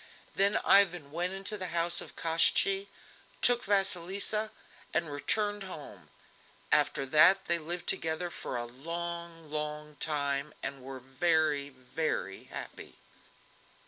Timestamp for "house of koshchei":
1.77-2.87